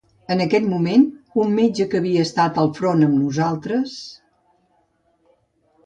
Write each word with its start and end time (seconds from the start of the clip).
En 0.35 0.39
aquell 0.45 0.63
moment, 0.69 1.03
un 1.43 1.53
metge 1.59 1.87
que 1.91 1.99
havia 2.01 2.25
estat 2.29 2.59
al 2.63 2.73
front 2.81 3.07
amb 3.11 3.21
nosaltres... 3.27 3.95